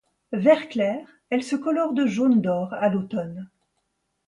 [0.33, 3.47] Vert-clair, elles se colorent de jaune d'or à l'automne.